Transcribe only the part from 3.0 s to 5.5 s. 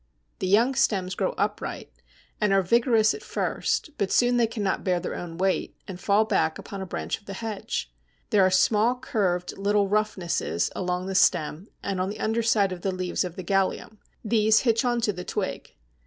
at first, but soon they cannot bear their own